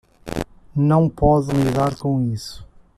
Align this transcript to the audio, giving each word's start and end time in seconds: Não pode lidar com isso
Não 0.75 1.07
pode 1.07 1.51
lidar 1.51 1.95
com 1.95 2.19
isso 2.23 2.65